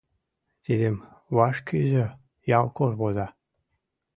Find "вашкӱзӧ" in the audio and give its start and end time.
1.35-2.05